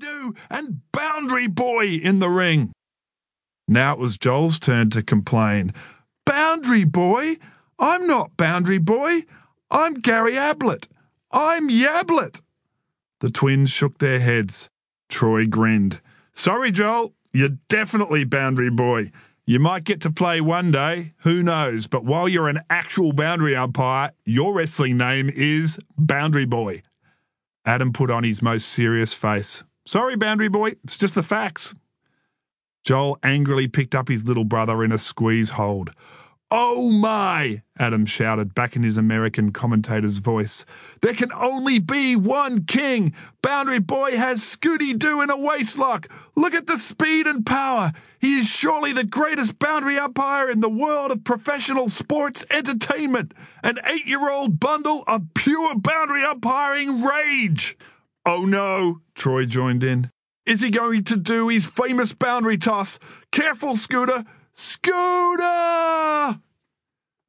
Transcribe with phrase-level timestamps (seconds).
[0.00, 2.72] Doo and Boundary Boy in the ring.
[3.68, 5.74] Now it was Joel's turn to complain.
[6.24, 7.36] Boundary Boy?
[7.78, 9.24] I'm not Boundary Boy.
[9.70, 10.88] I'm Gary Ablett.
[11.30, 12.40] I'm Yablet.
[13.20, 14.68] The twins shook their heads.
[15.10, 16.00] Troy grinned.
[16.32, 17.12] Sorry, Joel.
[17.32, 19.12] You're definitely Boundary Boy.
[19.44, 21.86] You might get to play one day, who knows?
[21.86, 26.82] But while you're an actual boundary umpire, your wrestling name is Boundary Boy.
[27.66, 29.62] Adam put on his most serious face.
[29.86, 31.74] Sorry, Boundary Boy, it's just the facts.
[32.84, 35.90] Joel angrily picked up his little brother in a squeeze hold.
[36.52, 37.62] Oh my!
[37.78, 40.64] Adam shouted back in his American commentator's voice.
[41.00, 43.14] There can only be one king!
[43.40, 46.10] Boundary Boy has Scooty Doo in a waistlock!
[46.34, 47.92] Look at the speed and power!
[48.18, 53.32] He is surely the greatest boundary umpire in the world of professional sports entertainment!
[53.62, 57.78] An eight year old bundle of pure boundary umpiring rage!
[58.32, 59.00] Oh no!
[59.16, 60.08] Troy joined in.
[60.46, 62.96] Is he going to do his famous boundary toss?
[63.32, 64.24] Careful, Scooter!
[64.52, 66.38] Scooter!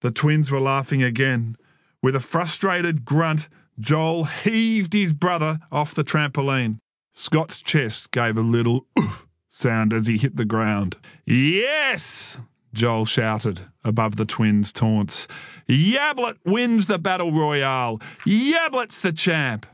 [0.00, 1.58] The twins were laughing again.
[2.02, 6.78] With a frustrated grunt, Joel heaved his brother off the trampoline.
[7.12, 10.96] Scott's chest gave a little oof sound as he hit the ground.
[11.26, 12.38] Yes!
[12.72, 15.28] Joel shouted above the twins' taunts.
[15.68, 18.00] Yablet wins the battle royale.
[18.26, 19.66] Yablet's the champ.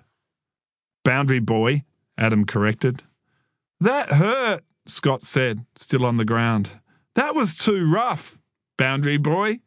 [1.05, 1.85] Boundary boy,
[2.17, 3.03] Adam corrected.
[3.81, 6.71] That hurt, Scott said, still on the ground.
[7.15, 8.39] That was too rough,
[8.77, 9.61] Boundary boy.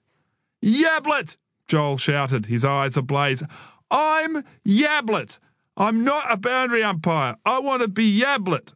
[0.63, 1.37] Yablet!
[1.67, 3.43] Joel shouted, his eyes ablaze.
[3.91, 5.39] I'm Yablet.
[5.77, 7.35] I'm not a boundary umpire.
[7.45, 8.73] I want to be Yablet.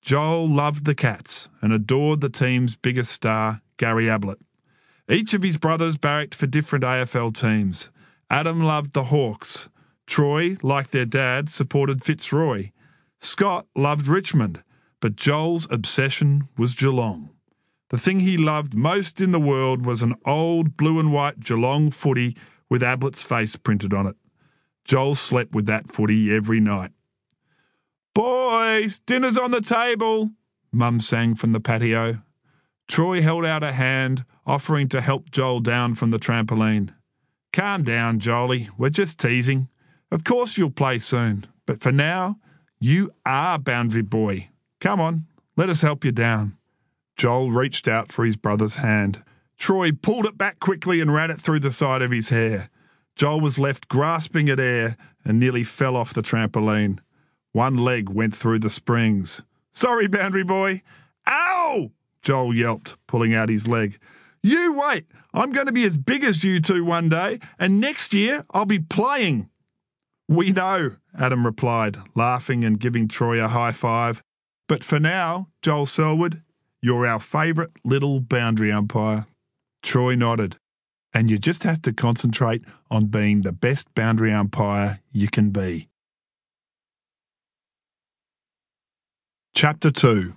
[0.00, 4.38] Joel loved the Cats and adored the team's biggest star, Gary Ablett.
[5.08, 7.90] Each of his brothers barracked for different AFL teams.
[8.30, 9.68] Adam loved the Hawks.
[10.06, 12.70] Troy, like their dad, supported Fitzroy.
[13.18, 14.62] Scott loved Richmond,
[15.00, 17.30] but Joel's obsession was Geelong.
[17.90, 21.90] The thing he loved most in the world was an old blue and white Geelong
[21.90, 22.36] footy
[22.68, 24.16] with Ablett's face printed on it.
[24.84, 26.92] Joel slept with that footy every night.
[28.14, 30.30] Boys, dinner's on the table,
[30.72, 32.22] Mum sang from the patio.
[32.88, 36.94] Troy held out a hand, offering to help Joel down from the trampoline.
[37.52, 38.68] Calm down, Jolie.
[38.76, 39.68] We're just teasing.
[40.10, 42.38] Of course you'll play soon, but for now,
[42.78, 44.48] you are Boundary Boy.
[44.80, 46.56] Come on, let us help you down.
[47.16, 49.22] Joel reached out for his brother's hand.
[49.58, 52.68] Troy pulled it back quickly and ran it through the side of his hair.
[53.16, 56.98] Joel was left grasping at air and nearly fell off the trampoline.
[57.52, 59.42] One leg went through the springs.
[59.72, 60.82] Sorry, boundary boy.
[61.26, 61.90] Ow!
[62.20, 63.98] Joel yelped, pulling out his leg.
[64.42, 65.06] You wait.
[65.32, 68.66] I'm going to be as big as you two one day, and next year I'll
[68.66, 69.48] be playing.
[70.28, 74.22] We know, Adam replied, laughing and giving Troy a high five.
[74.68, 76.42] But for now, Joel Selwood,
[76.82, 79.26] you're our favourite little boundary umpire.
[79.82, 80.56] Troy nodded.
[81.14, 85.88] And you just have to concentrate on being the best boundary umpire you can be.
[89.54, 90.34] Chapter 2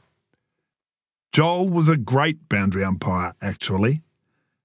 [1.33, 4.01] Joel was a great boundary umpire, actually.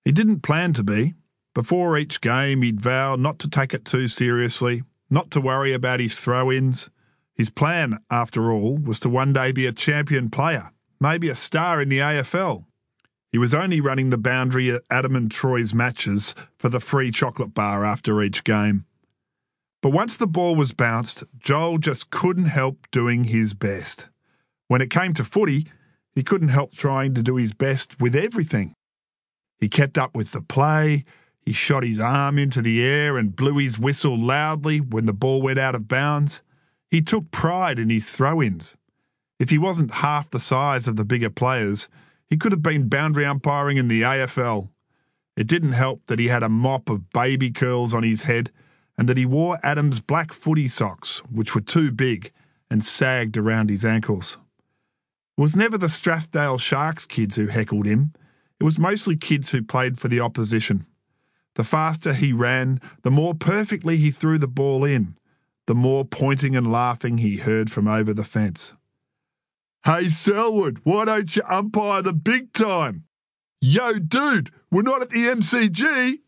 [0.04, 1.14] He didn't plan to be.
[1.54, 6.00] Before each game, he'd vow not to take it too seriously, not to worry about
[6.00, 6.90] his throw ins.
[7.34, 10.70] His plan, after all, was to one day be a champion player
[11.04, 12.64] maybe a star in the AFL.
[13.30, 17.52] He was only running the boundary at Adam and Troy's matches for the free chocolate
[17.52, 18.86] bar after each game.
[19.82, 24.08] But once the ball was bounced, Joel just couldn't help doing his best.
[24.68, 25.66] When it came to footy,
[26.14, 28.72] he couldn't help trying to do his best with everything.
[29.58, 31.04] He kept up with the play,
[31.44, 35.42] he shot his arm into the air and blew his whistle loudly when the ball
[35.42, 36.40] went out of bounds.
[36.90, 38.76] He took pride in his throw ins.
[39.38, 41.88] If he wasn't half the size of the bigger players,
[42.30, 44.70] he could have been boundary umpiring in the AFL.
[45.36, 48.50] It didn't help that he had a mop of baby curls on his head
[48.96, 52.32] and that he wore Adam's black footy socks, which were too big
[52.70, 54.38] and sagged around his ankles.
[55.36, 58.12] It was never the Strathdale Sharks kids who heckled him,
[58.60, 60.86] it was mostly kids who played for the opposition.
[61.54, 65.14] The faster he ran, the more perfectly he threw the ball in,
[65.66, 68.72] the more pointing and laughing he heard from over the fence.
[69.84, 73.04] Hey, Selwood, why don't you umpire the big time?
[73.60, 76.18] Yo, dude, we're not at the MCG.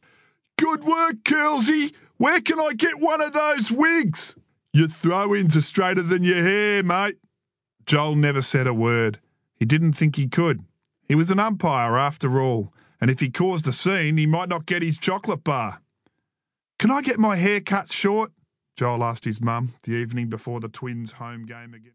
[0.58, 1.92] Good work, Curlsy.
[2.18, 4.36] Where can I get one of those wigs?
[4.72, 7.16] Your throw ins are straighter than your hair, mate.
[7.84, 9.20] Joel never said a word.
[9.54, 10.64] He didn't think he could.
[11.08, 14.66] He was an umpire after all, and if he caused a scene, he might not
[14.66, 15.80] get his chocolate bar.
[16.78, 18.32] Can I get my hair cut short?
[18.76, 21.82] Joel asked his mum the evening before the twins' home game again.